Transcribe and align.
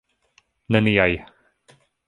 Ne 0.71 0.81
niaj! 0.87 1.15